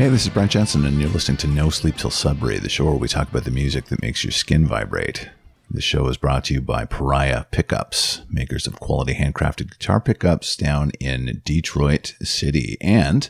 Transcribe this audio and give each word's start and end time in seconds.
Hey, 0.00 0.08
this 0.08 0.22
is 0.22 0.30
Brent 0.30 0.52
Jensen, 0.52 0.86
and 0.86 0.98
you're 0.98 1.10
listening 1.10 1.36
to 1.36 1.46
No 1.46 1.68
Sleep 1.68 1.94
Till 1.94 2.08
Sudbury, 2.08 2.58
the 2.58 2.70
show 2.70 2.86
where 2.86 2.94
we 2.94 3.06
talk 3.06 3.28
about 3.28 3.44
the 3.44 3.50
music 3.50 3.84
that 3.88 4.00
makes 4.00 4.24
your 4.24 4.30
skin 4.30 4.66
vibrate. 4.66 5.28
The 5.70 5.82
show 5.82 6.08
is 6.08 6.16
brought 6.16 6.44
to 6.44 6.54
you 6.54 6.62
by 6.62 6.86
Pariah 6.86 7.44
Pickups, 7.50 8.22
makers 8.30 8.66
of 8.66 8.80
quality 8.80 9.12
handcrafted 9.12 9.72
guitar 9.72 10.00
pickups 10.00 10.56
down 10.56 10.92
in 11.00 11.42
Detroit 11.44 12.14
City. 12.22 12.78
And 12.80 13.28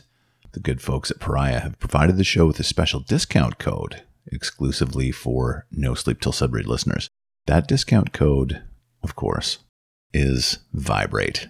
the 0.53 0.61
good 0.61 0.81
folks 0.81 1.11
at 1.11 1.19
Pariah 1.19 1.59
have 1.59 1.77
provided 1.77 2.15
the 2.15 2.23
show 2.23 2.47
with 2.47 2.57
a 2.61 2.63
special 2.63 3.01
discount 3.01 3.59
code 3.59 4.03
exclusively 4.27 5.11
for 5.11 5.65
No 5.73 5.93
Sleep 5.93 6.21
Till 6.21 6.31
Sudbury 6.31 6.63
listeners. 6.63 7.09
That 7.47 7.67
discount 7.67 8.13
code, 8.13 8.63
of 9.03 9.17
course, 9.17 9.57
is 10.13 10.59
Vibrate. 10.71 11.49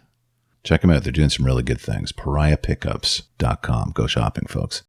Check 0.63 0.81
them 0.81 0.89
out. 0.89 1.03
They're 1.03 1.13
doing 1.13 1.29
some 1.29 1.45
really 1.45 1.61
good 1.61 1.79
things. 1.79 2.11
PariahPickups.com. 2.11 3.91
Go 3.93 4.07
shopping, 4.07 4.47
folks. 4.47 4.81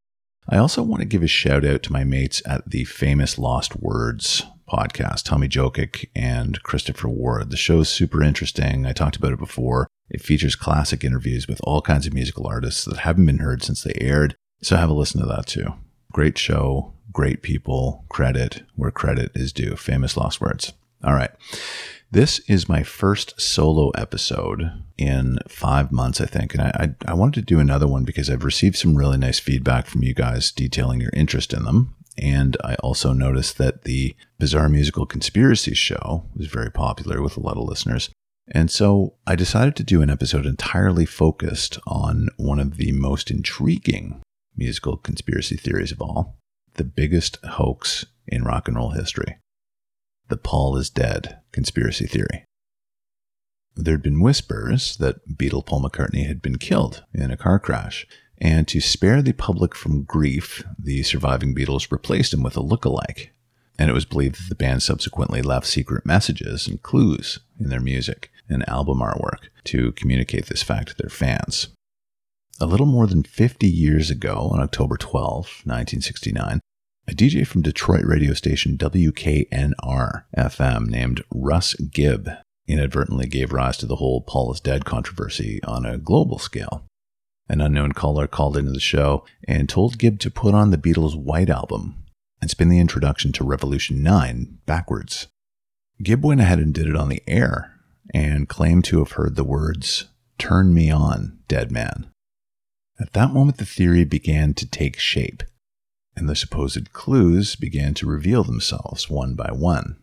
I 0.48 0.56
also 0.56 0.82
want 0.82 1.00
to 1.00 1.06
give 1.06 1.22
a 1.22 1.28
shout 1.28 1.64
out 1.64 1.82
to 1.84 1.92
my 1.92 2.04
mates 2.04 2.42
at 2.44 2.68
the 2.68 2.84
famous 2.84 3.38
Lost 3.38 3.76
Words 3.76 4.44
podcast, 4.68 5.24
Tommy 5.24 5.48
Jokic 5.48 6.08
and 6.16 6.62
Christopher 6.62 7.08
Ward. 7.08 7.50
The 7.50 7.56
show 7.56 7.80
is 7.80 7.88
super 7.88 8.22
interesting. 8.22 8.84
I 8.84 8.92
talked 8.92 9.16
about 9.16 9.32
it 9.32 9.38
before. 9.38 9.86
It 10.10 10.20
features 10.20 10.56
classic 10.56 11.04
interviews 11.04 11.46
with 11.46 11.60
all 11.62 11.80
kinds 11.80 12.06
of 12.06 12.14
musical 12.14 12.46
artists 12.46 12.84
that 12.86 12.98
haven't 12.98 13.26
been 13.26 13.38
heard 13.38 13.62
since 13.62 13.82
they 13.82 13.94
aired. 14.00 14.36
So 14.62 14.76
have 14.76 14.90
a 14.90 14.94
listen 14.94 15.20
to 15.20 15.26
that 15.26 15.46
too. 15.46 15.74
Great 16.12 16.36
show, 16.38 16.92
great 17.12 17.42
people, 17.42 18.04
credit 18.08 18.62
where 18.74 18.90
credit 18.90 19.30
is 19.34 19.52
due. 19.52 19.76
Famous 19.76 20.16
Lost 20.16 20.40
Words. 20.40 20.72
All 21.04 21.14
right. 21.14 21.30
This 22.12 22.40
is 22.40 22.68
my 22.68 22.82
first 22.82 23.40
solo 23.40 23.88
episode 23.96 24.70
in 24.98 25.38
five 25.48 25.90
months, 25.90 26.20
I 26.20 26.26
think. 26.26 26.52
And 26.52 26.62
I, 26.62 26.94
I, 27.06 27.12
I, 27.12 27.14
wanted 27.14 27.40
to 27.40 27.54
do 27.54 27.58
another 27.58 27.88
one 27.88 28.04
because 28.04 28.28
I've 28.28 28.44
received 28.44 28.76
some 28.76 28.98
really 28.98 29.16
nice 29.16 29.38
feedback 29.38 29.86
from 29.86 30.02
you 30.02 30.12
guys 30.12 30.52
detailing 30.52 31.00
your 31.00 31.10
interest 31.14 31.54
in 31.54 31.64
them. 31.64 31.94
And 32.18 32.58
I 32.62 32.74
also 32.74 33.14
noticed 33.14 33.56
that 33.56 33.84
the 33.84 34.14
Bizarre 34.38 34.68
Musical 34.68 35.06
Conspiracy 35.06 35.72
show 35.72 36.26
was 36.36 36.48
very 36.48 36.70
popular 36.70 37.22
with 37.22 37.38
a 37.38 37.40
lot 37.40 37.56
of 37.56 37.66
listeners. 37.66 38.10
And 38.46 38.70
so 38.70 39.14
I 39.26 39.34
decided 39.34 39.74
to 39.76 39.82
do 39.82 40.02
an 40.02 40.10
episode 40.10 40.44
entirely 40.44 41.06
focused 41.06 41.78
on 41.86 42.28
one 42.36 42.60
of 42.60 42.76
the 42.76 42.92
most 42.92 43.30
intriguing 43.30 44.20
musical 44.54 44.98
conspiracy 44.98 45.56
theories 45.56 45.92
of 45.92 46.02
all 46.02 46.36
the 46.74 46.84
biggest 46.84 47.38
hoax 47.42 48.04
in 48.28 48.44
rock 48.44 48.68
and 48.68 48.76
roll 48.76 48.90
history 48.90 49.38
the 50.32 50.38
Paul 50.38 50.78
is 50.78 50.88
dead 50.88 51.40
conspiracy 51.52 52.06
theory. 52.06 52.46
There 53.76 53.92
had 53.92 54.02
been 54.02 54.22
whispers 54.22 54.96
that 54.96 55.28
Beatle 55.28 55.66
Paul 55.66 55.82
McCartney 55.82 56.26
had 56.26 56.40
been 56.40 56.56
killed 56.56 57.04
in 57.12 57.30
a 57.30 57.36
car 57.36 57.58
crash, 57.58 58.06
and 58.38 58.66
to 58.68 58.80
spare 58.80 59.20
the 59.20 59.34
public 59.34 59.74
from 59.74 60.04
grief, 60.04 60.64
the 60.78 61.02
surviving 61.02 61.54
Beatles 61.54 61.92
replaced 61.92 62.32
him 62.32 62.42
with 62.42 62.56
a 62.56 62.62
look-alike. 62.62 63.34
And 63.78 63.90
it 63.90 63.92
was 63.92 64.06
believed 64.06 64.36
that 64.36 64.48
the 64.48 64.54
band 64.54 64.82
subsequently 64.82 65.42
left 65.42 65.66
secret 65.66 66.06
messages 66.06 66.66
and 66.66 66.82
clues 66.82 67.40
in 67.60 67.68
their 67.68 67.78
music 67.78 68.30
and 68.48 68.66
album 68.66 69.00
artwork 69.00 69.50
to 69.64 69.92
communicate 69.92 70.46
this 70.46 70.62
fact 70.62 70.88
to 70.88 70.94
their 70.96 71.10
fans. 71.10 71.68
A 72.58 72.64
little 72.64 72.86
more 72.86 73.06
than 73.06 73.22
50 73.22 73.68
years 73.68 74.10
ago, 74.10 74.48
on 74.50 74.60
October 74.60 74.96
12, 74.96 75.26
1969, 75.66 76.60
a 77.08 77.12
DJ 77.12 77.46
from 77.46 77.62
Detroit 77.62 78.04
radio 78.04 78.32
station 78.32 78.78
WKNR 78.78 80.24
FM 80.36 80.86
named 80.86 81.22
Russ 81.34 81.74
Gibb 81.74 82.30
inadvertently 82.68 83.26
gave 83.26 83.52
rise 83.52 83.76
to 83.78 83.86
the 83.86 83.96
whole 83.96 84.20
Paul 84.20 84.52
is 84.52 84.60
dead 84.60 84.84
controversy 84.84 85.60
on 85.64 85.84
a 85.84 85.98
global 85.98 86.38
scale. 86.38 86.84
An 87.48 87.60
unknown 87.60 87.92
caller 87.92 88.28
called 88.28 88.56
into 88.56 88.70
the 88.70 88.80
show 88.80 89.24
and 89.48 89.68
told 89.68 89.98
Gibb 89.98 90.20
to 90.20 90.30
put 90.30 90.54
on 90.54 90.70
the 90.70 90.78
Beatles' 90.78 91.20
White 91.20 91.50
Album 91.50 92.04
and 92.40 92.48
spin 92.48 92.68
the 92.68 92.78
introduction 92.78 93.32
to 93.32 93.44
Revolution 93.44 94.02
9 94.02 94.58
backwards. 94.64 95.26
Gibb 96.02 96.24
went 96.24 96.40
ahead 96.40 96.60
and 96.60 96.72
did 96.72 96.86
it 96.86 96.96
on 96.96 97.08
the 97.08 97.22
air 97.26 97.72
and 98.14 98.48
claimed 98.48 98.84
to 98.86 99.00
have 99.00 99.12
heard 99.12 99.34
the 99.34 99.44
words, 99.44 100.06
Turn 100.38 100.72
me 100.72 100.90
on, 100.90 101.40
dead 101.48 101.72
man. 101.72 102.10
At 103.00 103.12
that 103.12 103.32
moment, 103.32 103.58
the 103.58 103.64
theory 103.64 104.04
began 104.04 104.54
to 104.54 104.68
take 104.68 104.98
shape 104.98 105.42
and 106.16 106.28
the 106.28 106.36
supposed 106.36 106.92
clues 106.92 107.56
began 107.56 107.94
to 107.94 108.06
reveal 108.06 108.44
themselves 108.44 109.08
one 109.08 109.34
by 109.34 109.50
one. 109.50 109.96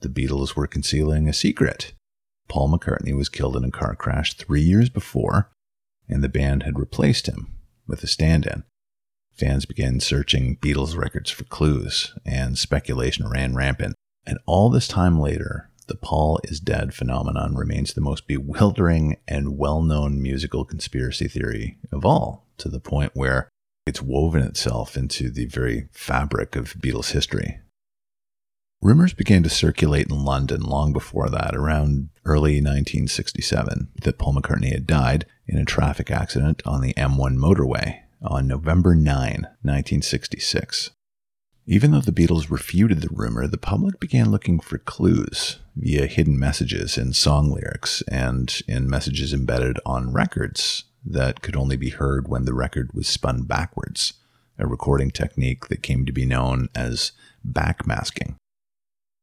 The 0.00 0.08
Beatles 0.08 0.56
were 0.56 0.66
concealing 0.66 1.28
a 1.28 1.32
secret. 1.32 1.92
Paul 2.48 2.70
McCartney 2.70 3.16
was 3.16 3.28
killed 3.28 3.56
in 3.56 3.64
a 3.64 3.70
car 3.70 3.94
crash 3.94 4.34
three 4.34 4.62
years 4.62 4.88
before, 4.88 5.50
and 6.08 6.22
the 6.22 6.28
band 6.28 6.64
had 6.64 6.78
replaced 6.78 7.26
him 7.28 7.54
with 7.86 8.02
a 8.02 8.06
stand 8.06 8.46
in. 8.46 8.64
Fans 9.32 9.64
began 9.64 10.00
searching 10.00 10.56
Beatles 10.56 10.96
records 10.96 11.30
for 11.30 11.44
clues, 11.44 12.12
and 12.24 12.58
speculation 12.58 13.28
ran 13.28 13.54
rampant. 13.54 13.94
And 14.26 14.38
all 14.46 14.70
this 14.70 14.86
time 14.86 15.18
later, 15.18 15.70
the 15.88 15.96
Paul 15.96 16.38
is 16.44 16.60
dead 16.60 16.94
phenomenon 16.94 17.54
remains 17.54 17.92
the 17.92 18.00
most 18.00 18.26
bewildering 18.26 19.16
and 19.26 19.58
well 19.58 19.82
known 19.82 20.22
musical 20.22 20.64
conspiracy 20.64 21.28
theory 21.28 21.78
of 21.90 22.04
all, 22.04 22.46
to 22.58 22.68
the 22.68 22.80
point 22.80 23.12
where 23.14 23.48
it's 23.86 24.02
woven 24.02 24.42
itself 24.42 24.96
into 24.96 25.30
the 25.30 25.46
very 25.46 25.88
fabric 25.92 26.56
of 26.56 26.74
Beatles 26.74 27.12
history. 27.12 27.60
Rumors 28.80 29.14
began 29.14 29.42
to 29.44 29.48
circulate 29.48 30.10
in 30.10 30.24
London 30.24 30.60
long 30.60 30.92
before 30.92 31.28
that, 31.30 31.54
around 31.54 32.08
early 32.24 32.54
1967, 32.54 33.88
that 34.02 34.18
Paul 34.18 34.34
McCartney 34.34 34.72
had 34.72 34.86
died 34.86 35.24
in 35.46 35.58
a 35.58 35.64
traffic 35.64 36.10
accident 36.10 36.62
on 36.66 36.80
the 36.80 36.94
M1 36.94 37.36
motorway 37.36 38.00
on 38.20 38.48
November 38.48 38.94
9, 38.94 39.06
1966. 39.62 40.90
Even 41.64 41.92
though 41.92 42.00
the 42.00 42.10
Beatles 42.10 42.50
refuted 42.50 43.02
the 43.02 43.08
rumor, 43.12 43.46
the 43.46 43.56
public 43.56 44.00
began 44.00 44.32
looking 44.32 44.58
for 44.58 44.78
clues 44.78 45.60
via 45.76 46.06
hidden 46.06 46.36
messages 46.36 46.98
in 46.98 47.12
song 47.12 47.52
lyrics 47.52 48.02
and 48.08 48.62
in 48.66 48.90
messages 48.90 49.32
embedded 49.32 49.78
on 49.86 50.12
records 50.12 50.84
that 51.04 51.42
could 51.42 51.56
only 51.56 51.76
be 51.76 51.90
heard 51.90 52.28
when 52.28 52.44
the 52.44 52.54
record 52.54 52.92
was 52.92 53.08
spun 53.08 53.42
backwards, 53.42 54.14
a 54.58 54.66
recording 54.66 55.10
technique 55.10 55.68
that 55.68 55.82
came 55.82 56.06
to 56.06 56.12
be 56.12 56.24
known 56.24 56.68
as 56.74 57.12
backmasking. 57.46 58.36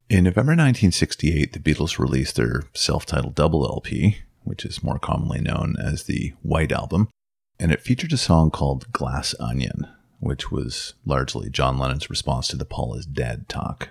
In 0.10 0.24
November 0.24 0.52
1968, 0.52 1.54
the 1.54 1.60
Beatles 1.60 2.00
released 2.00 2.36
their 2.36 2.64
self 2.74 3.06
titled 3.06 3.36
double 3.36 3.66
LP, 3.66 4.18
which 4.44 4.66
is 4.66 4.84
more 4.84 5.00
commonly 5.00 5.40
known 5.40 5.76
as 5.80 6.04
the 6.04 6.34
White 6.42 6.72
Album, 6.72 7.10
and 7.60 7.72
it 7.72 7.82
featured 7.82 8.14
a 8.14 8.18
song 8.18 8.50
called 8.50 8.92
Glass 8.92 9.36
Onion, 9.40 9.88
which 10.20 10.52
was 10.52 10.96
largely 11.06 11.50
John 11.50 11.78
Lennon's 11.78 12.10
response 12.10 12.48
to 12.48 12.58
the 12.58 12.66
Paul 12.66 12.96
is 12.96 13.06
dead 13.06 13.48
talk. 13.48 13.90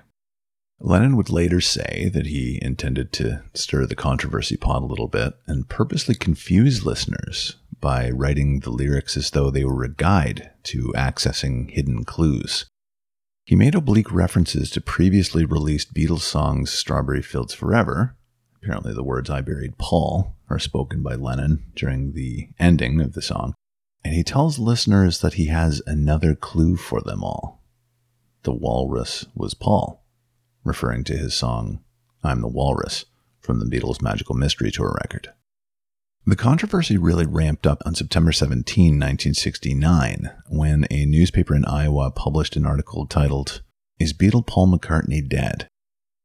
Lennon 0.80 1.16
would 1.16 1.30
later 1.30 1.60
say 1.60 2.10
that 2.12 2.26
he 2.26 2.58
intended 2.62 3.12
to 3.12 3.42
stir 3.54 3.86
the 3.86 3.96
controversy 3.96 4.56
pot 4.56 4.82
a 4.82 4.86
little 4.86 5.08
bit 5.08 5.34
and 5.46 5.68
purposely 5.68 6.14
confuse 6.14 6.86
listeners 6.86 7.56
by 7.80 8.10
writing 8.10 8.60
the 8.60 8.70
lyrics 8.70 9.16
as 9.16 9.30
though 9.30 9.50
they 9.50 9.64
were 9.64 9.84
a 9.84 9.88
guide 9.88 10.50
to 10.64 10.92
accessing 10.96 11.70
hidden 11.70 12.04
clues. 12.04 12.66
He 13.44 13.56
made 13.56 13.74
oblique 13.74 14.12
references 14.12 14.70
to 14.70 14.80
previously 14.80 15.44
released 15.44 15.94
Beatles 15.94 16.20
songs 16.20 16.70
Strawberry 16.70 17.22
Fields 17.22 17.54
Forever. 17.54 18.16
Apparently, 18.56 18.92
the 18.92 19.04
words 19.04 19.30
I 19.30 19.40
Buried 19.40 19.78
Paul 19.78 20.36
are 20.50 20.58
spoken 20.58 21.02
by 21.02 21.14
Lennon 21.14 21.64
during 21.74 22.12
the 22.12 22.48
ending 22.58 23.00
of 23.00 23.14
the 23.14 23.22
song. 23.22 23.54
And 24.04 24.14
he 24.14 24.22
tells 24.22 24.58
listeners 24.58 25.20
that 25.20 25.34
he 25.34 25.46
has 25.46 25.80
another 25.86 26.34
clue 26.34 26.76
for 26.76 27.00
them 27.00 27.24
all. 27.24 27.62
The 28.42 28.52
walrus 28.52 29.26
was 29.34 29.54
Paul, 29.54 30.04
referring 30.64 31.04
to 31.04 31.16
his 31.16 31.34
song 31.34 31.80
I'm 32.22 32.40
the 32.40 32.48
Walrus 32.48 33.06
from 33.40 33.60
the 33.60 33.66
Beatles' 33.66 34.02
Magical 34.02 34.34
Mystery 34.34 34.70
Tour 34.70 34.98
record. 35.00 35.32
The 36.26 36.36
controversy 36.36 36.98
really 36.98 37.26
ramped 37.26 37.66
up 37.66 37.82
on 37.86 37.94
September 37.94 38.32
17, 38.32 38.64
1969, 38.66 40.30
when 40.48 40.86
a 40.90 41.06
newspaper 41.06 41.54
in 41.54 41.64
Iowa 41.64 42.10
published 42.10 42.54
an 42.56 42.66
article 42.66 43.06
titled, 43.06 43.62
Is 43.98 44.12
Beatle 44.12 44.46
Paul 44.46 44.68
McCartney 44.68 45.26
Dead? 45.26 45.68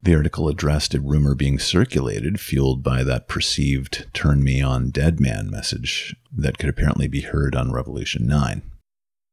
The 0.01 0.15
article 0.15 0.49
addressed 0.49 0.93
a 0.93 0.99
rumor 0.99 1.33
being 1.33 1.57
circulated, 1.57 2.41
fueled 2.41 2.83
by 2.83 3.05
that 3.05 3.29
perceived 3.29 4.07
turn 4.13 4.43
me 4.43 4.61
on 4.61 4.89
dead 4.89 5.21
man 5.21 5.49
message 5.49 6.13
that 6.35 6.57
could 6.57 6.67
apparently 6.67 7.07
be 7.07 7.21
heard 7.21 7.55
on 7.55 7.71
Revolution 7.71 8.27
9. 8.27 8.63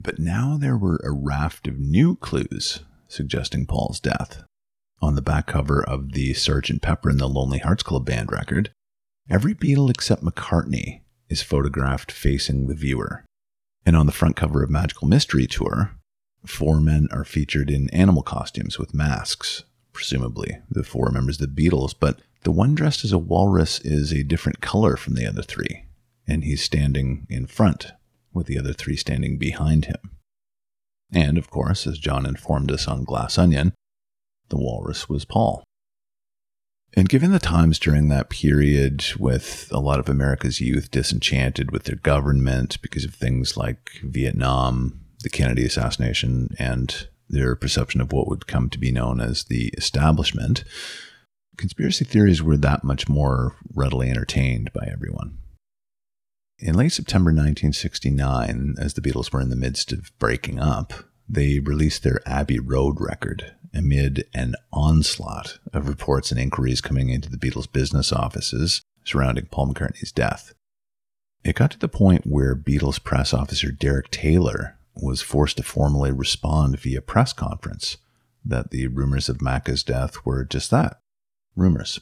But 0.01 0.21
now 0.21 0.57
there 0.57 0.77
were 0.77 1.01
a 1.03 1.11
raft 1.11 1.67
of 1.67 1.81
new 1.81 2.15
clues 2.15 2.81
suggesting 3.09 3.67
Paul's 3.67 3.99
death. 3.99 4.45
On 5.03 5.17
the 5.17 5.23
back 5.23 5.49
cover 5.49 5.83
of 5.83 6.13
the 6.13 6.33
Sgt. 6.35 6.81
Pepper 6.81 7.11
and 7.11 7.19
the 7.19 7.27
Lonely 7.27 7.59
Hearts 7.59 7.83
Club 7.83 8.07
Band 8.07 8.31
record, 8.31 8.71
Every 9.31 9.55
Beatle 9.55 9.91
except 9.91 10.25
McCartney 10.25 11.03
is 11.29 11.41
photographed 11.41 12.11
facing 12.11 12.67
the 12.67 12.75
viewer. 12.75 13.25
And 13.87 13.97
on 13.97 14.07
the 14.07 14.13
front 14.13 14.35
cover 14.35 14.65
of 14.65 14.71
Magical 14.71 15.07
Mystery 15.07 15.47
Tour, 15.47 15.93
four 16.45 16.81
men 16.81 17.07
are 17.13 17.25
featured 17.25 17.71
in 17.71 17.89
animal 17.91 18.25
costumes 18.25 18.77
with 18.77 18.93
masks, 18.93 19.63
presumably 19.93 20.59
the 20.69 20.83
four 20.83 21.11
members 21.11 21.41
of 21.41 21.55
the 21.55 21.63
Beatles, 21.63 21.95
but 21.99 22.21
the 22.43 22.51
one 22.51 22.75
dressed 22.75 23.05
as 23.05 23.13
a 23.13 23.19
walrus 23.19 23.79
is 23.81 24.13
a 24.13 24.25
different 24.25 24.61
color 24.61 24.97
from 24.97 25.15
the 25.15 25.27
other 25.27 25.43
three, 25.43 25.85
and 26.27 26.43
he's 26.43 26.65
standing 26.65 27.29
in 27.31 27.47
front 27.47 27.93
with 28.33 28.49
the 28.49 28.59
other 28.59 28.73
three 28.73 28.97
standing 28.97 29.39
behind 29.39 29.85
him. 29.85 30.19
And 31.13 31.39
of 31.39 31.51
course, 31.51 31.87
as 31.87 31.99
John 31.99 32.27
informed 32.27 32.73
us 32.73 32.89
on 32.89 33.05
Glass 33.05 33.39
Onion, 33.39 33.75
the 34.49 34.59
walrus 34.59 35.09
was 35.09 35.25
Paul. 35.25 35.63
And 36.95 37.09
given 37.09 37.31
the 37.31 37.39
times 37.39 37.79
during 37.79 38.09
that 38.09 38.31
period 38.31 39.05
with 39.19 39.69
a 39.71 39.79
lot 39.79 40.01
of 40.01 40.09
America's 40.09 40.61
youth 40.61 40.91
disenchanted 40.91 41.71
with 41.71 41.85
their 41.85 41.97
government 41.97 42.81
because 42.83 43.05
of 43.05 43.15
things 43.15 43.57
like 43.57 43.91
Vietnam, 44.03 45.01
the 45.23 45.31
Kennedy 45.31 45.65
assassination, 45.65 46.55
and 46.59 47.07
their 47.29 47.55
perception 47.55 48.01
of 48.01 48.13
what 48.13 48.27
would 48.27 48.49
come 48.49 48.69
to 48.71 48.79
be 48.79 48.91
known 48.91 49.21
as 49.21 49.45
the 49.45 49.69
establishment, 49.79 50.65
conspiracy 51.57 52.05
theories 52.05 52.43
were 52.43 52.57
that 52.57 52.83
much 52.83 53.09
more 53.09 53.55
readily 53.73 54.11
entertained 54.11 54.73
by 54.73 54.89
everyone. 54.91 55.39
In 56.59 56.75
late 56.75 56.93
September 56.93 57.31
1969, 57.31 58.75
as 58.79 58.95
the 58.95 59.01
Beatles 59.01 59.33
were 59.33 59.41
in 59.41 59.49
the 59.49 59.57
midst 59.57 59.93
of 59.93 60.11
breaking 60.19 60.59
up, 60.59 60.93
they 61.31 61.61
released 61.61 62.03
their 62.03 62.21
Abbey 62.27 62.59
Road 62.59 63.01
record 63.01 63.55
amid 63.73 64.27
an 64.35 64.57
onslaught 64.73 65.59
of 65.73 65.89
reports 65.89 66.33
and 66.33 66.41
inquiries 66.41 66.81
coming 66.81 67.09
into 67.09 67.31
the 67.31 67.37
Beatles' 67.37 67.71
business 67.71 68.13
offices 68.13 68.83
surrounding 69.05 69.47
Paul 69.47 69.69
McCartney's 69.69 70.11
death. 70.11 70.53
It 71.45 71.55
got 71.55 71.71
to 71.71 71.79
the 71.79 71.89
point 71.89 72.27
where 72.27 72.57
Beatles 72.57 73.03
press 73.03 73.33
officer 73.33 73.71
Derek 73.71 74.11
Taylor 74.11 74.77
was 74.95 75.23
forced 75.23 75.57
to 75.59 75.63
formally 75.63 76.11
respond 76.11 76.81
via 76.81 77.01
press 77.01 77.33
conference 77.33 77.97
that 78.45 78.71
the 78.71 78.89
rumors 78.89 79.29
of 79.29 79.39
Macca's 79.39 79.85
death 79.85 80.17
were 80.25 80.45
just 80.45 80.71
that 80.73 80.99
rumors. 81.55 82.01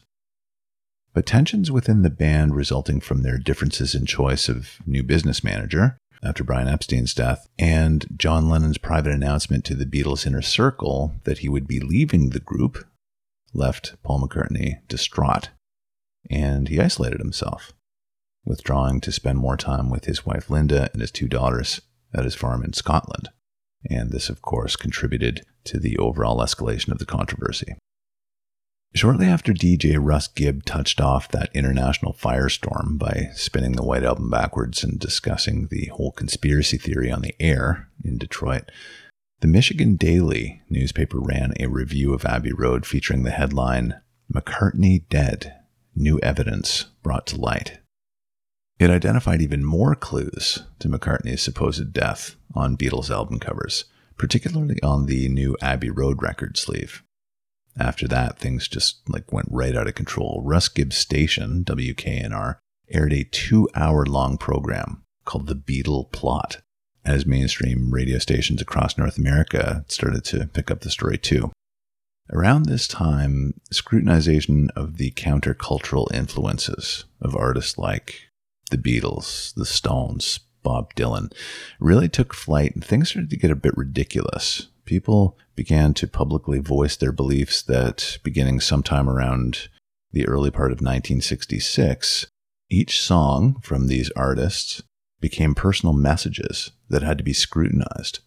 But 1.12 1.26
tensions 1.26 1.70
within 1.70 2.02
the 2.02 2.10
band 2.10 2.54
resulting 2.54 3.00
from 3.00 3.22
their 3.22 3.38
differences 3.38 3.94
in 3.94 4.06
choice 4.06 4.48
of 4.48 4.78
new 4.86 5.02
business 5.02 5.44
manager 5.44 5.98
after 6.22 6.44
Brian 6.44 6.68
Epstein's 6.68 7.14
death, 7.14 7.48
and 7.58 8.06
John 8.16 8.48
Lennon's 8.48 8.78
private 8.78 9.12
announcement 9.12 9.64
to 9.66 9.74
the 9.74 9.86
Beatles' 9.86 10.26
inner 10.26 10.42
circle 10.42 11.14
that 11.24 11.38
he 11.38 11.48
would 11.48 11.66
be 11.66 11.80
leaving 11.80 12.30
the 12.30 12.40
group 12.40 12.86
left 13.54 13.94
Paul 14.02 14.20
McCartney 14.20 14.86
distraught, 14.88 15.50
and 16.30 16.68
he 16.68 16.80
isolated 16.80 17.20
himself, 17.20 17.72
withdrawing 18.44 19.00
to 19.00 19.12
spend 19.12 19.38
more 19.38 19.56
time 19.56 19.90
with 19.90 20.04
his 20.04 20.26
wife 20.26 20.50
Linda 20.50 20.90
and 20.92 21.00
his 21.00 21.10
two 21.10 21.28
daughters 21.28 21.80
at 22.14 22.24
his 22.24 22.34
farm 22.34 22.64
in 22.64 22.72
Scotland. 22.72 23.28
And 23.88 24.10
this, 24.10 24.28
of 24.28 24.42
course, 24.42 24.76
contributed 24.76 25.46
to 25.64 25.78
the 25.78 25.96
overall 25.98 26.38
escalation 26.38 26.90
of 26.90 26.98
the 26.98 27.06
controversy. 27.06 27.76
Shortly 28.94 29.26
after 29.26 29.52
DJ 29.52 29.96
Russ 30.00 30.28
Gibb 30.28 30.64
touched 30.64 31.00
off 31.00 31.28
that 31.28 31.50
international 31.54 32.14
firestorm 32.14 32.98
by 32.98 33.30
spinning 33.34 33.72
the 33.72 33.84
White 33.84 34.02
Album 34.02 34.30
backwards 34.30 34.82
and 34.82 34.98
discussing 34.98 35.68
the 35.68 35.86
whole 35.86 36.10
conspiracy 36.10 36.78
theory 36.78 37.10
on 37.10 37.22
the 37.22 37.34
air 37.38 37.88
in 38.02 38.18
Detroit, 38.18 38.70
the 39.40 39.46
Michigan 39.46 39.94
Daily 39.94 40.62
newspaper 40.68 41.20
ran 41.20 41.52
a 41.60 41.68
review 41.68 42.12
of 42.12 42.24
Abbey 42.24 42.52
Road 42.52 42.84
featuring 42.84 43.22
the 43.22 43.30
headline 43.30 44.00
McCartney 44.32 45.08
Dead 45.08 45.54
New 45.94 46.18
Evidence 46.20 46.86
Brought 47.02 47.26
to 47.28 47.40
Light. 47.40 47.78
It 48.80 48.90
identified 48.90 49.42
even 49.42 49.64
more 49.64 49.94
clues 49.94 50.64
to 50.80 50.88
McCartney's 50.88 51.42
supposed 51.42 51.92
death 51.92 52.36
on 52.54 52.76
Beatles 52.76 53.10
album 53.10 53.38
covers, 53.38 53.84
particularly 54.16 54.82
on 54.82 55.06
the 55.06 55.28
new 55.28 55.56
Abbey 55.60 55.90
Road 55.90 56.22
record 56.22 56.56
sleeve. 56.56 57.04
After 57.78 58.08
that, 58.08 58.38
things 58.38 58.66
just 58.66 59.08
like 59.08 59.32
went 59.32 59.48
right 59.50 59.76
out 59.76 59.86
of 59.86 59.94
control. 59.94 60.42
Russ 60.44 60.68
Gibbs 60.68 60.96
station, 60.96 61.64
WKNR, 61.64 62.56
aired 62.90 63.12
a 63.12 63.24
two 63.24 63.68
hour 63.74 64.04
long 64.04 64.36
program 64.36 65.04
called 65.24 65.46
The 65.46 65.54
Beatle 65.54 66.10
Plot 66.10 66.62
as 67.04 67.26
mainstream 67.26 67.90
radio 67.90 68.18
stations 68.18 68.60
across 68.60 68.98
North 68.98 69.18
America 69.18 69.84
started 69.88 70.24
to 70.24 70.46
pick 70.46 70.70
up 70.70 70.80
the 70.80 70.90
story 70.90 71.18
too. 71.18 71.52
Around 72.30 72.66
this 72.66 72.86
time, 72.86 73.54
scrutinization 73.72 74.68
of 74.76 74.98
the 74.98 75.12
countercultural 75.12 76.12
influences 76.12 77.06
of 77.22 77.34
artists 77.34 77.78
like 77.78 78.28
the 78.70 78.76
Beatles, 78.76 79.54
the 79.54 79.64
Stones, 79.64 80.40
Bob 80.62 80.92
Dylan 80.94 81.32
really 81.80 82.08
took 82.08 82.34
flight 82.34 82.74
and 82.74 82.84
things 82.84 83.10
started 83.10 83.30
to 83.30 83.38
get 83.38 83.50
a 83.50 83.56
bit 83.56 83.76
ridiculous 83.76 84.66
people 84.88 85.36
began 85.54 85.92
to 85.92 86.06
publicly 86.06 86.58
voice 86.58 86.96
their 86.96 87.12
beliefs 87.12 87.60
that 87.60 88.16
beginning 88.24 88.58
sometime 88.58 89.08
around 89.08 89.68
the 90.12 90.26
early 90.26 90.50
part 90.50 90.72
of 90.72 90.78
1966, 90.78 92.26
each 92.70 92.98
song 92.98 93.60
from 93.62 93.86
these 93.86 94.10
artists 94.16 94.82
became 95.20 95.54
personal 95.54 95.92
messages 95.92 96.70
that 96.88 97.02
had 97.02 97.18
to 97.18 97.24
be 97.24 97.34
scrutinized 97.34 98.20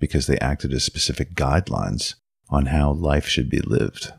because 0.00 0.26
they 0.26 0.38
acted 0.40 0.72
as 0.72 0.82
specific 0.82 1.34
guidelines 1.34 2.16
on 2.48 2.66
how 2.66 2.90
life 2.90 3.28
should 3.28 3.48
be 3.48 3.60
lived. 3.60 4.12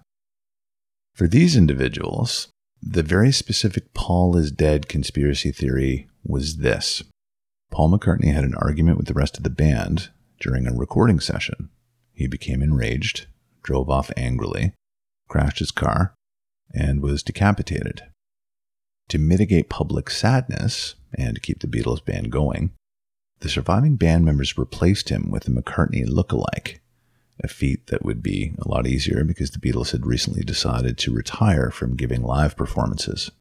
For 1.13 1.27
these 1.27 1.57
individuals, 1.57 2.47
the 2.81 3.03
very 3.03 3.33
specific 3.33 3.93
Paul 3.93 4.37
is 4.37 4.49
dead 4.49 4.87
conspiracy 4.87 5.51
theory 5.51 6.07
was 6.23 6.57
this 6.57 7.03
Paul 7.69 7.89
McCartney 7.89 8.33
had 8.33 8.45
an 8.45 8.55
argument 8.55 8.97
with 8.97 9.07
the 9.07 9.13
rest 9.13 9.35
of 9.35 9.43
the 9.43 9.49
band 9.49 10.09
during 10.39 10.67
a 10.67 10.73
recording 10.73 11.19
session 11.19 11.69
he 12.21 12.27
became 12.27 12.61
enraged, 12.61 13.25
drove 13.63 13.89
off 13.89 14.11
angrily, 14.15 14.73
crashed 15.27 15.59
his 15.59 15.71
car, 15.71 16.13
and 16.73 17.01
was 17.01 17.23
decapitated. 17.23 18.03
To 19.09 19.19
mitigate 19.19 19.69
public 19.69 20.09
sadness 20.09 20.95
and 21.13 21.35
to 21.35 21.41
keep 21.41 21.59
the 21.59 21.67
Beatles 21.67 22.03
band 22.03 22.31
going, 22.31 22.71
the 23.39 23.49
surviving 23.49 23.95
band 23.97 24.23
members 24.23 24.57
replaced 24.57 25.09
him 25.09 25.31
with 25.31 25.47
a 25.47 25.51
McCartney 25.51 26.07
look-alike, 26.07 26.81
a 27.43 27.47
feat 27.47 27.87
that 27.87 28.05
would 28.05 28.21
be 28.21 28.53
a 28.59 28.69
lot 28.69 28.87
easier 28.87 29.23
because 29.23 29.51
the 29.51 29.59
Beatles 29.59 29.91
had 29.91 30.05
recently 30.05 30.43
decided 30.43 30.97
to 30.99 31.13
retire 31.13 31.71
from 31.71 31.95
giving 31.95 32.21
live 32.21 32.55
performances. 32.55 33.31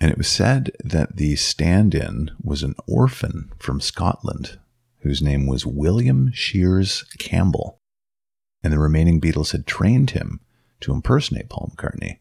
And 0.00 0.10
it 0.10 0.18
was 0.18 0.28
said 0.28 0.72
that 0.82 1.16
the 1.16 1.36
stand 1.36 1.94
in 1.94 2.32
was 2.42 2.62
an 2.62 2.74
orphan 2.88 3.52
from 3.58 3.80
Scotland 3.80 4.58
whose 5.00 5.22
name 5.22 5.46
was 5.46 5.66
William 5.66 6.30
Shears 6.32 7.04
Campbell, 7.18 7.78
and 8.62 8.72
the 8.72 8.78
remaining 8.78 9.20
Beatles 9.20 9.52
had 9.52 9.66
trained 9.66 10.10
him 10.10 10.40
to 10.80 10.92
impersonate 10.92 11.48
Paul 11.48 11.72
McCartney. 11.74 12.18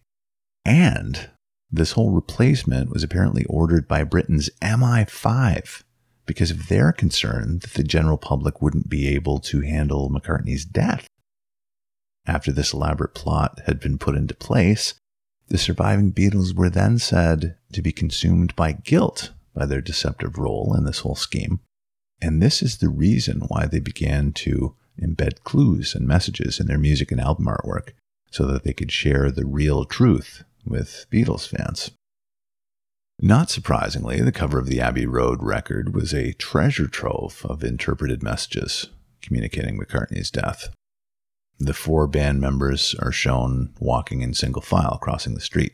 And 0.66 1.30
this 1.72 1.94
whole 1.94 2.12
replacement 2.12 2.90
was 2.90 3.04
apparently 3.04 3.46
ordered 3.46 3.88
by 3.88 4.04
Britain's 4.04 4.50
MI5 4.62 5.84
because 6.26 6.52
of 6.52 6.68
their 6.68 6.92
concern 6.92 7.60
that 7.60 7.74
the 7.74 7.84
general 7.84 8.18
public 8.18 8.62
wouldn't 8.62 8.90
be 8.90 9.08
able 9.08 9.40
to 9.40 9.62
handle 9.62 10.10
McCartney's 10.10 10.66
death. 10.66 11.08
After 12.26 12.52
this 12.52 12.74
elaborate 12.74 13.14
plot 13.14 13.62
had 13.66 13.80
been 13.80 13.98
put 13.98 14.16
into 14.16 14.36
place, 14.36 14.94
the 15.48 15.58
surviving 15.58 16.12
Beatles 16.12 16.54
were 16.54 16.70
then 16.70 17.00
said 17.00 17.58
to 17.74 17.82
be 17.82 17.92
consumed 17.92 18.56
by 18.56 18.74
guilt 18.74 19.32
by 19.56 19.66
their 19.66 19.82
deceptive 19.82 20.38
role 20.38 20.76
in 20.78 20.86
this 20.86 21.00
whole 21.00 21.16
scheme 21.16 21.60
and 22.22 22.42
this 22.42 22.62
is 22.62 22.78
the 22.78 22.90
reason 22.90 23.42
why 23.48 23.66
they 23.66 23.80
began 23.80 24.32
to 24.34 24.76
embed 25.02 25.44
clues 25.44 25.96
and 25.96 26.08
messages 26.08 26.60
in 26.60 26.68
their 26.68 26.78
music 26.78 27.12
and 27.12 27.22
album 27.22 27.46
artwork 27.46 27.92
so 28.32 28.46
that 28.46 28.64
they 28.64 28.74
could 28.74 28.92
share 28.92 29.32
the 29.32 29.46
real 29.46 29.86
truth 29.86 30.44
with 30.66 31.06
Beatles 31.12 31.48
fans. 31.48 31.92
Not 33.22 33.50
surprisingly, 33.50 34.22
the 34.22 34.32
cover 34.32 34.60
of 34.60 34.68
the 34.68 34.80
Abbey 34.80 35.06
Road 35.06 35.42
record 35.42 35.94
was 35.94 36.14
a 36.14 36.34
treasure 36.34 36.88
trove 36.88 37.46
of 37.50 37.64
interpreted 37.64 38.24
messages 38.24 38.88
communicating 39.22 39.78
McCartney's 39.78 40.32
death. 40.32 40.70
The 41.58 41.74
four 41.74 42.08
band 42.08 42.40
members 42.40 42.96
are 43.00 43.12
shown 43.12 43.74
walking 43.80 44.22
in 44.22 44.34
single 44.34 44.62
file 44.62 44.98
crossing 45.02 45.34
the 45.34 45.42
street. 45.42 45.74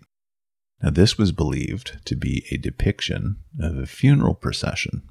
Now, 0.82 0.90
this 0.90 1.18
was 1.18 1.32
believed 1.32 2.00
to 2.06 2.16
be 2.16 2.46
a 2.50 2.58
depiction 2.58 3.38
of 3.60 3.78
a 3.78 3.86
funeral 3.86 4.34
procession 4.34 5.04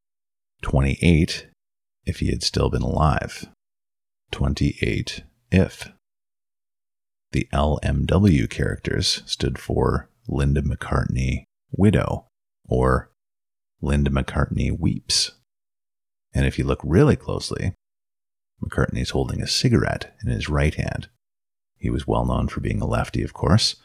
28 0.62 1.46
if 2.06 2.20
he 2.20 2.30
had 2.30 2.42
still 2.42 2.70
been 2.70 2.82
alive. 2.82 3.46
28 4.32 5.22
if. 5.52 5.92
The 7.32 7.48
LMW 7.52 8.48
characters 8.48 9.22
stood 9.26 9.58
for 9.58 10.08
Linda 10.28 10.62
McCartney 10.62 11.44
Widow 11.70 12.26
or 12.68 13.10
Linda 13.80 14.10
McCartney 14.10 14.76
Weeps. 14.76 15.32
And 16.32 16.46
if 16.46 16.58
you 16.58 16.64
look 16.64 16.80
really 16.82 17.16
closely, 17.16 17.74
McCartney 18.62 19.00
is 19.00 19.10
holding 19.10 19.42
a 19.42 19.46
cigarette 19.46 20.14
in 20.24 20.30
his 20.30 20.48
right 20.48 20.74
hand. 20.74 21.08
He 21.78 21.90
was 21.90 22.06
well 22.06 22.24
known 22.24 22.48
for 22.48 22.60
being 22.60 22.80
a 22.80 22.86
lefty, 22.86 23.22
of 23.22 23.32
course, 23.32 23.76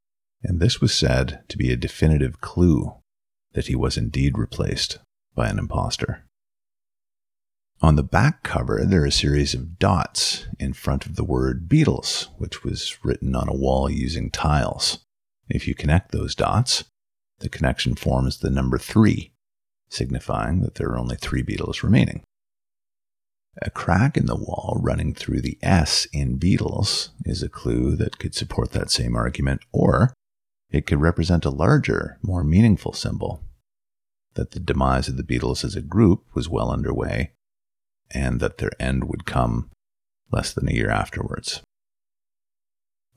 and 0.43 0.59
this 0.59 0.79
was 0.79 0.93
said 0.93 1.43
to 1.49 1.57
be 1.57 1.71
a 1.71 1.77
definitive 1.77 2.41
clue 2.41 2.95
that 3.53 3.67
he 3.67 3.75
was 3.75 3.97
indeed 3.97 4.37
replaced 4.37 4.99
by 5.35 5.49
an 5.49 5.59
impostor. 5.59 6.23
On 7.83 7.95
the 7.95 8.03
back 8.03 8.43
cover, 8.43 8.85
there 8.85 9.01
are 9.01 9.07
a 9.07 9.11
series 9.11 9.55
of 9.55 9.79
dots 9.79 10.45
in 10.59 10.73
front 10.73 11.07
of 11.07 11.15
the 11.15 11.23
word 11.23 11.67
Beatles, 11.67 12.27
which 12.37 12.63
was 12.63 13.03
written 13.03 13.35
on 13.35 13.49
a 13.49 13.55
wall 13.55 13.89
using 13.89 14.29
tiles. 14.29 14.99
If 15.49 15.67
you 15.67 15.73
connect 15.73 16.11
those 16.11 16.35
dots, 16.35 16.83
the 17.39 17.49
connection 17.49 17.95
forms 17.95 18.37
the 18.37 18.51
number 18.51 18.77
three, 18.77 19.33
signifying 19.89 20.61
that 20.61 20.75
there 20.75 20.89
are 20.89 20.97
only 20.97 21.15
three 21.15 21.41
Beatles 21.41 21.81
remaining. 21.81 22.21
A 23.63 23.71
crack 23.71 24.15
in 24.15 24.27
the 24.27 24.35
wall 24.35 24.77
running 24.79 25.15
through 25.15 25.41
the 25.41 25.57
S 25.63 26.07
in 26.13 26.37
Beatles 26.37 27.09
is 27.25 27.41
a 27.41 27.49
clue 27.49 27.95
that 27.95 28.19
could 28.19 28.35
support 28.35 28.73
that 28.73 28.91
same 28.91 29.15
argument, 29.15 29.61
or 29.71 30.13
it 30.69 30.85
could 30.85 31.01
represent 31.01 31.45
a 31.45 31.49
larger, 31.49 32.19
more 32.21 32.43
meaningful 32.43 32.93
symbol 32.93 33.43
that 34.35 34.51
the 34.51 34.59
demise 34.59 35.07
of 35.07 35.17
the 35.17 35.23
Beatles 35.23 35.65
as 35.65 35.75
a 35.75 35.81
group 35.81 36.25
was 36.35 36.47
well 36.47 36.71
underway 36.71 37.31
and 38.13 38.39
that 38.39 38.57
their 38.57 38.71
end 38.79 39.05
would 39.05 39.25
come 39.25 39.69
less 40.31 40.53
than 40.53 40.69
a 40.69 40.73
year 40.73 40.89
afterwards. 40.89 41.61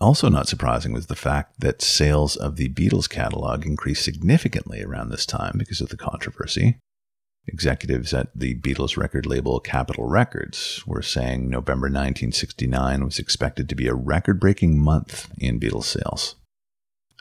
Also, 0.01 0.29
not 0.29 0.49
surprising 0.49 0.93
was 0.93 1.07
the 1.07 1.15
fact 1.15 1.61
that 1.61 1.81
sales 1.81 2.37
of 2.37 2.57
the 2.57 2.69
Beatles 2.71 3.09
catalog 3.09 3.65
increased 3.65 4.05
significantly 4.05 4.83
around 4.83 5.09
this 5.09 5.25
time 5.25 5.55
because 5.57 5.81
of 5.81 5.89
the 5.89 5.97
controversy. 5.97 6.79
Executives 7.47 8.13
at 8.13 8.29
the 8.35 8.59
Beatles 8.59 8.97
record 8.97 9.27
label 9.27 9.61
Capitol 9.61 10.07
Records 10.07 10.83
were 10.87 11.03
saying 11.03 11.49
November 11.49 11.87
1969 11.87 13.05
was 13.05 13.19
expected 13.19 13.69
to 13.69 13.75
be 13.75 13.87
a 13.87 13.95
record 13.95 14.41
breaking 14.41 14.79
month 14.79 15.31
in 15.39 15.61
Beatles 15.61 15.85
sales. 15.85 16.37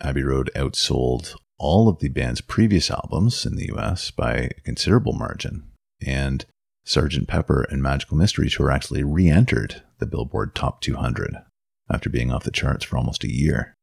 Abbey 0.01 0.23
Road 0.23 0.49
outsold 0.55 1.35
all 1.59 1.87
of 1.87 1.99
the 1.99 2.09
band's 2.09 2.41
previous 2.41 2.89
albums 2.89 3.45
in 3.45 3.55
the 3.55 3.69
US 3.75 4.11
by 4.11 4.33
a 4.33 4.49
considerable 4.63 5.13
margin, 5.13 5.63
and 6.05 6.45
Sgt. 6.85 7.27
Pepper 7.27 7.63
and 7.69 7.81
Magical 7.81 8.17
Mystery 8.17 8.49
Tour 8.49 8.69
actually 8.69 9.03
re 9.03 9.29
entered 9.29 9.81
the 9.99 10.05
Billboard 10.05 10.53
Top 10.53 10.81
200 10.81 11.37
after 11.89 12.09
being 12.09 12.31
off 12.31 12.43
the 12.43 12.51
charts 12.51 12.83
for 12.85 12.97
almost 12.97 13.23
a 13.23 13.33
year. 13.33 13.73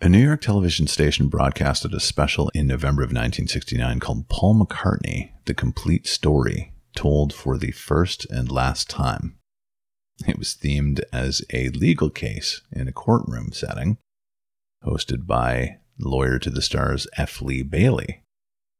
A 0.00 0.08
New 0.10 0.22
York 0.22 0.42
television 0.42 0.86
station 0.86 1.28
broadcasted 1.28 1.94
a 1.94 2.00
special 2.00 2.50
in 2.54 2.66
November 2.66 3.02
of 3.02 3.08
1969 3.08 3.98
called 3.98 4.28
Paul 4.28 4.56
McCartney 4.56 5.32
The 5.46 5.54
Complete 5.54 6.06
Story, 6.06 6.74
told 6.94 7.32
for 7.32 7.56
the 7.56 7.70
first 7.70 8.26
and 8.30 8.50
last 8.50 8.90
time. 8.90 9.38
It 10.26 10.38
was 10.38 10.54
themed 10.54 11.00
as 11.12 11.42
a 11.52 11.70
legal 11.70 12.10
case 12.10 12.60
in 12.70 12.88
a 12.88 12.92
courtroom 12.92 13.52
setting, 13.52 13.96
hosted 14.84 15.26
by 15.26 15.78
lawyer 15.98 16.38
to 16.40 16.50
the 16.50 16.62
stars 16.62 17.06
F. 17.16 17.40
Lee 17.40 17.62
Bailey, 17.62 18.22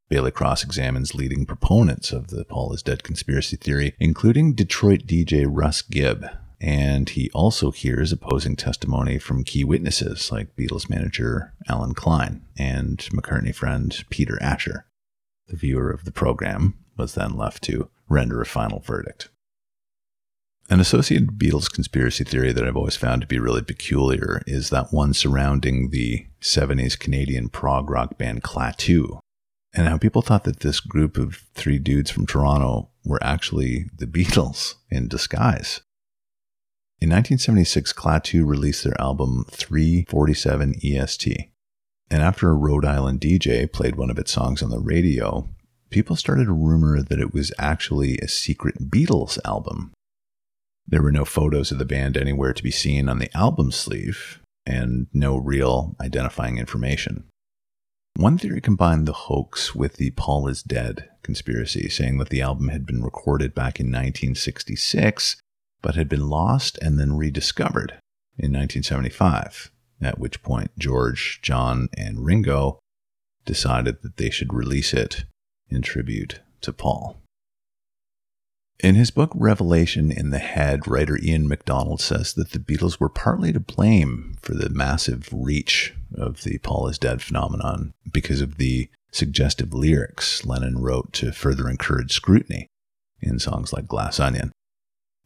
Bailey 0.08 0.30
cross 0.30 0.62
examines 0.62 1.16
leading 1.16 1.46
proponents 1.46 2.12
of 2.12 2.28
the 2.28 2.44
Paul 2.44 2.72
is 2.72 2.82
Dead 2.82 3.02
conspiracy 3.02 3.56
theory, 3.56 3.94
including 3.98 4.54
Detroit 4.54 5.04
DJ 5.06 5.46
Russ 5.48 5.82
Gibb. 5.82 6.26
And 6.60 7.08
he 7.08 7.28
also 7.34 7.72
hears 7.72 8.12
opposing 8.12 8.54
testimony 8.54 9.18
from 9.18 9.42
key 9.42 9.64
witnesses 9.64 10.30
like 10.30 10.54
Beatles 10.54 10.88
manager 10.88 11.52
Allen 11.68 11.92
Klein 11.92 12.42
and 12.56 12.98
McCartney 13.12 13.54
friend 13.54 14.04
Peter 14.08 14.40
Asher. 14.40 14.86
The 15.48 15.56
viewer 15.56 15.90
of 15.90 16.04
the 16.04 16.12
program 16.12 16.74
was 16.96 17.14
then 17.14 17.36
left 17.36 17.64
to 17.64 17.90
render 18.08 18.40
a 18.40 18.46
final 18.46 18.78
verdict. 18.78 19.28
An 20.70 20.80
associated 20.80 21.38
Beatles 21.38 21.72
conspiracy 21.72 22.24
theory 22.24 22.52
that 22.52 22.66
I've 22.66 22.76
always 22.76 22.96
found 22.96 23.22
to 23.22 23.26
be 23.26 23.38
really 23.38 23.62
peculiar 23.62 24.42
is 24.46 24.70
that 24.70 24.92
one 24.92 25.14
surrounding 25.14 25.90
the 25.90 26.26
70s 26.40 26.98
Canadian 26.98 27.48
prog 27.48 27.90
rock 27.90 28.18
band 28.18 28.42
Klaatu, 28.42 29.20
and 29.76 29.86
how 29.86 29.98
people 29.98 30.22
thought 30.22 30.44
that 30.44 30.60
this 30.60 30.80
group 30.80 31.18
of 31.18 31.44
three 31.54 31.78
dudes 31.78 32.10
from 32.10 32.26
Toronto 32.26 32.88
were 33.04 33.22
actually 33.22 33.86
the 33.94 34.06
Beatles 34.06 34.74
in 34.90 35.06
disguise. 35.06 35.82
In 36.98 37.10
1976, 37.10 37.92
Klaatu 37.92 38.46
released 38.46 38.82
their 38.82 38.98
album 38.98 39.44
347 39.50 40.76
EST. 40.82 41.50
And 42.10 42.22
after 42.22 42.48
a 42.48 42.54
Rhode 42.54 42.86
Island 42.86 43.20
DJ 43.20 43.70
played 43.70 43.96
one 43.96 44.10
of 44.10 44.18
its 44.18 44.32
songs 44.32 44.62
on 44.62 44.70
the 44.70 44.78
radio, 44.78 45.46
people 45.90 46.16
started 46.16 46.48
a 46.48 46.52
rumor 46.52 47.02
that 47.02 47.20
it 47.20 47.34
was 47.34 47.52
actually 47.58 48.16
a 48.18 48.28
secret 48.28 48.90
Beatles 48.90 49.38
album. 49.44 49.92
There 50.86 51.02
were 51.02 51.12
no 51.12 51.26
photos 51.26 51.70
of 51.70 51.78
the 51.78 51.84
band 51.84 52.16
anywhere 52.16 52.54
to 52.54 52.62
be 52.62 52.70
seen 52.70 53.08
on 53.10 53.18
the 53.18 53.36
album 53.36 53.72
sleeve, 53.72 54.40
and 54.64 55.08
no 55.12 55.36
real 55.36 55.96
identifying 56.00 56.58
information. 56.58 57.24
One 58.16 58.38
theory 58.38 58.62
combined 58.62 59.06
the 59.06 59.12
hoax 59.12 59.74
with 59.74 59.96
the 59.96 60.10
Paul 60.12 60.48
is 60.48 60.62
Dead 60.62 61.10
conspiracy, 61.22 61.90
saying 61.90 62.16
that 62.16 62.30
the 62.30 62.40
album 62.40 62.68
had 62.68 62.86
been 62.86 63.04
recorded 63.04 63.54
back 63.54 63.78
in 63.78 63.88
1966, 63.88 65.36
but 65.82 65.96
had 65.96 66.08
been 66.08 66.30
lost 66.30 66.78
and 66.80 66.98
then 66.98 67.18
rediscovered 67.18 67.90
in 68.38 68.54
1975, 68.54 69.70
at 70.00 70.18
which 70.18 70.42
point 70.42 70.70
George, 70.78 71.40
John, 71.42 71.90
and 71.94 72.24
Ringo 72.24 72.78
decided 73.44 74.00
that 74.00 74.16
they 74.16 74.30
should 74.30 74.54
release 74.54 74.94
it 74.94 75.26
in 75.68 75.82
tribute 75.82 76.40
to 76.62 76.72
Paul. 76.72 77.18
In 78.80 78.94
his 78.94 79.10
book 79.10 79.32
Revolution 79.34 80.12
in 80.12 80.30
the 80.30 80.38
Head, 80.38 80.86
writer 80.86 81.18
Ian 81.22 81.48
MacDonald 81.48 81.98
says 82.00 82.34
that 82.34 82.50
the 82.50 82.58
Beatles 82.58 83.00
were 83.00 83.08
partly 83.08 83.50
to 83.52 83.60
blame 83.60 84.36
for 84.42 84.52
the 84.54 84.68
massive 84.68 85.30
reach 85.32 85.94
of 86.14 86.42
the 86.42 86.58
Paul 86.58 86.86
is 86.88 86.98
Dead 86.98 87.22
phenomenon 87.22 87.94
because 88.12 88.42
of 88.42 88.58
the 88.58 88.90
suggestive 89.10 89.72
lyrics 89.72 90.44
Lennon 90.44 90.78
wrote 90.78 91.14
to 91.14 91.32
further 91.32 91.70
encourage 91.70 92.12
scrutiny 92.12 92.66
in 93.22 93.38
songs 93.38 93.72
like 93.72 93.88
Glass 93.88 94.20
Onion. 94.20 94.52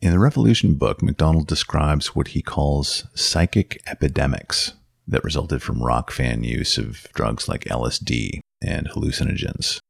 In 0.01 0.13
the 0.13 0.21
Revolution 0.21 0.75
book, 0.75 1.03
MacDonald 1.03 1.49
describes 1.49 2.15
what 2.15 2.29
he 2.29 2.43
calls 2.43 3.09
psychic 3.15 3.83
epidemics 3.85 4.75
that 5.09 5.25
resulted 5.25 5.61
from 5.61 5.83
rock 5.83 6.13
fan 6.13 6.45
use 6.45 6.79
of 6.79 7.09
drugs 7.15 7.49
like 7.49 7.65
LSD 7.65 8.39
and 8.63 8.89
hallucinogens 8.91 9.81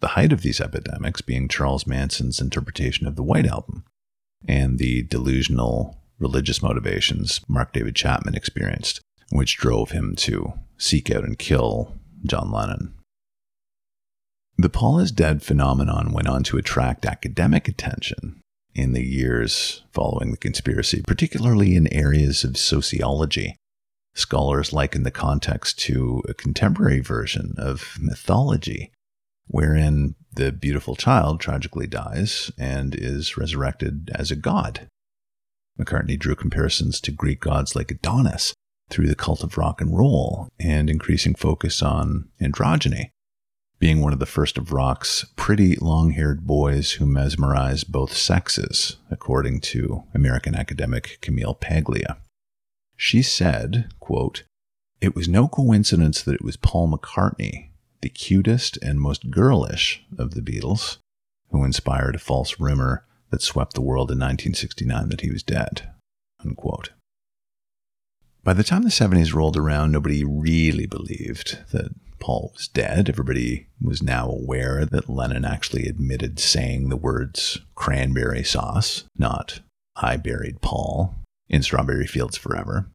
the 0.00 0.08
height 0.08 0.32
of 0.32 0.42
these 0.42 0.60
epidemics 0.60 1.20
being 1.20 1.48
Charles 1.48 1.86
Manson's 1.86 2.40
interpretation 2.40 3.06
of 3.06 3.16
the 3.16 3.22
White 3.22 3.46
Album 3.46 3.84
and 4.46 4.78
the 4.78 5.02
delusional 5.02 5.98
religious 6.18 6.62
motivations 6.62 7.40
Mark 7.48 7.72
David 7.72 7.96
Chapman 7.96 8.34
experienced, 8.34 9.00
which 9.30 9.56
drove 9.56 9.90
him 9.90 10.14
to 10.16 10.52
seek 10.78 11.10
out 11.10 11.24
and 11.24 11.38
kill 11.38 11.94
John 12.24 12.50
Lennon. 12.50 12.94
The 14.58 14.70
Paul 14.70 14.98
is 15.00 15.12
Dead 15.12 15.42
phenomenon 15.42 16.12
went 16.12 16.28
on 16.28 16.42
to 16.44 16.56
attract 16.56 17.04
academic 17.04 17.68
attention 17.68 18.40
in 18.74 18.92
the 18.92 19.04
years 19.04 19.82
following 19.92 20.30
the 20.30 20.36
conspiracy, 20.36 21.02
particularly 21.06 21.76
in 21.76 21.92
areas 21.92 22.44
of 22.44 22.56
sociology. 22.56 23.56
Scholars 24.14 24.72
liken 24.72 25.02
the 25.02 25.10
context 25.10 25.78
to 25.80 26.22
a 26.26 26.34
contemporary 26.34 27.00
version 27.00 27.54
of 27.58 27.98
mythology 28.00 28.92
wherein 29.46 30.14
the 30.32 30.52
beautiful 30.52 30.96
child 30.96 31.40
tragically 31.40 31.86
dies 31.86 32.50
and 32.58 32.94
is 32.94 33.36
resurrected 33.36 34.10
as 34.14 34.30
a 34.30 34.36
god. 34.36 34.88
McCartney 35.78 36.18
drew 36.18 36.34
comparisons 36.34 37.00
to 37.00 37.12
Greek 37.12 37.40
gods 37.40 37.76
like 37.76 37.90
Adonis 37.90 38.54
through 38.88 39.08
the 39.08 39.14
cult 39.14 39.42
of 39.42 39.58
rock 39.58 39.80
and 39.80 39.96
roll 39.96 40.48
and 40.58 40.88
increasing 40.88 41.34
focus 41.34 41.82
on 41.82 42.28
androgyny, 42.40 43.10
being 43.78 44.00
one 44.00 44.12
of 44.12 44.18
the 44.18 44.26
first 44.26 44.56
of 44.56 44.72
rock's 44.72 45.24
pretty 45.36 45.76
long 45.76 46.10
haired 46.10 46.46
boys 46.46 46.92
who 46.92 47.06
mesmerized 47.06 47.90
both 47.90 48.16
sexes, 48.16 48.96
according 49.10 49.60
to 49.60 50.04
American 50.14 50.54
academic 50.54 51.18
Camille 51.20 51.54
Paglia. 51.54 52.18
She 52.96 53.22
said, 53.22 53.92
quote, 54.00 54.44
It 55.00 55.14
was 55.14 55.28
no 55.28 55.48
coincidence 55.48 56.22
that 56.22 56.34
it 56.34 56.44
was 56.44 56.56
Paul 56.56 56.90
McCartney 56.90 57.65
the 58.00 58.08
cutest 58.08 58.78
and 58.82 59.00
most 59.00 59.30
girlish 59.30 60.04
of 60.18 60.34
the 60.34 60.40
Beatles, 60.40 60.98
who 61.50 61.64
inspired 61.64 62.14
a 62.14 62.18
false 62.18 62.60
rumor 62.60 63.04
that 63.30 63.42
swept 63.42 63.74
the 63.74 63.80
world 63.80 64.10
in 64.10 64.18
1969 64.18 65.08
that 65.08 65.20
he 65.20 65.30
was 65.30 65.42
dead. 65.42 65.90
Unquote. 66.44 66.90
By 68.44 68.52
the 68.52 68.62
time 68.62 68.82
the 68.82 68.90
70s 68.90 69.34
rolled 69.34 69.56
around, 69.56 69.90
nobody 69.90 70.22
really 70.22 70.86
believed 70.86 71.58
that 71.72 71.92
Paul 72.20 72.52
was 72.54 72.68
dead. 72.68 73.08
Everybody 73.08 73.66
was 73.80 74.02
now 74.02 74.28
aware 74.30 74.84
that 74.86 75.08
Lennon 75.08 75.44
actually 75.44 75.86
admitted 75.86 76.38
saying 76.38 76.88
the 76.88 76.96
words 76.96 77.58
cranberry 77.74 78.44
sauce, 78.44 79.04
not 79.18 79.60
I 79.96 80.16
buried 80.16 80.60
Paul 80.60 81.14
in 81.48 81.62
Strawberry 81.62 82.06
Fields 82.06 82.36
Forever. 82.36 82.88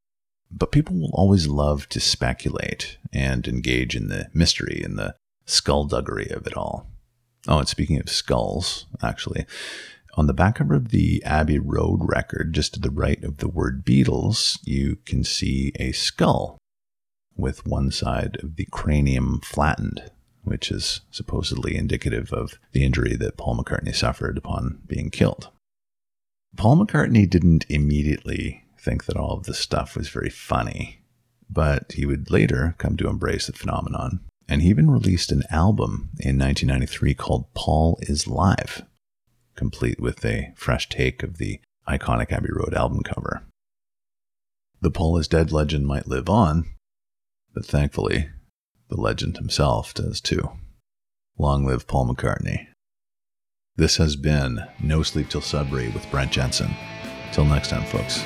But 0.51 0.71
people 0.71 0.99
will 0.99 1.11
always 1.13 1.47
love 1.47 1.87
to 1.89 1.99
speculate 1.99 2.97
and 3.13 3.47
engage 3.47 3.95
in 3.95 4.07
the 4.07 4.29
mystery 4.33 4.81
and 4.83 4.97
the 4.97 5.15
skullduggery 5.45 6.29
of 6.29 6.45
it 6.45 6.55
all. 6.55 6.87
Oh, 7.47 7.59
and 7.59 7.67
speaking 7.67 7.99
of 7.99 8.09
skulls, 8.09 8.85
actually, 9.01 9.45
on 10.15 10.27
the 10.27 10.33
back 10.33 10.55
cover 10.55 10.75
of 10.75 10.89
the 10.89 11.23
Abbey 11.23 11.57
Road 11.57 12.01
record, 12.03 12.53
just 12.53 12.73
to 12.73 12.79
the 12.79 12.91
right 12.91 13.23
of 13.23 13.37
the 13.37 13.47
word 13.47 13.85
Beatles, 13.85 14.59
you 14.63 14.97
can 15.05 15.23
see 15.23 15.71
a 15.79 15.91
skull 15.93 16.57
with 17.35 17.65
one 17.65 17.91
side 17.91 18.37
of 18.43 18.57
the 18.57 18.67
cranium 18.71 19.39
flattened, 19.39 20.11
which 20.43 20.69
is 20.69 21.01
supposedly 21.11 21.75
indicative 21.75 22.31
of 22.33 22.59
the 22.73 22.83
injury 22.83 23.15
that 23.15 23.37
Paul 23.37 23.57
McCartney 23.57 23.95
suffered 23.95 24.37
upon 24.37 24.81
being 24.85 25.09
killed. 25.09 25.49
Paul 26.57 26.77
McCartney 26.77 27.29
didn't 27.29 27.65
immediately 27.69 28.65
think 28.81 29.05
that 29.05 29.17
all 29.17 29.37
of 29.37 29.43
this 29.43 29.59
stuff 29.59 29.95
was 29.95 30.09
very 30.09 30.29
funny, 30.29 31.03
but 31.49 31.91
he 31.93 32.05
would 32.05 32.31
later 32.31 32.75
come 32.77 32.97
to 32.97 33.07
embrace 33.07 33.47
the 33.47 33.53
phenomenon. 33.53 34.21
And 34.47 34.61
he 34.61 34.69
even 34.69 34.91
released 34.91 35.31
an 35.31 35.43
album 35.49 36.09
in 36.19 36.37
1993 36.37 37.13
called 37.13 37.53
Paul 37.53 37.97
is 38.01 38.27
Live, 38.27 38.81
complete 39.55 39.99
with 39.99 40.25
a 40.25 40.51
fresh 40.55 40.89
take 40.89 41.23
of 41.23 41.37
the 41.37 41.61
iconic 41.87 42.31
Abbey 42.31 42.49
Road 42.51 42.73
album 42.73 43.01
cover. 43.03 43.43
The 44.81 44.91
Paul 44.91 45.17
is 45.17 45.27
Dead 45.27 45.51
legend 45.51 45.85
might 45.85 46.07
live 46.07 46.27
on, 46.27 46.65
but 47.53 47.65
thankfully, 47.65 48.29
the 48.89 48.99
legend 48.99 49.37
himself 49.37 49.93
does 49.93 50.19
too. 50.19 50.51
Long 51.37 51.65
live 51.65 51.87
Paul 51.87 52.13
McCartney. 52.13 52.67
This 53.77 53.97
has 53.97 54.15
been 54.15 54.65
No 54.81 55.01
Sleep 55.01 55.29
Till 55.29 55.41
Sudbury 55.41 55.89
with 55.89 56.09
Brent 56.11 56.31
Jensen. 56.31 56.71
Till 57.31 57.45
next 57.45 57.69
time, 57.69 57.85
folks, 57.85 58.25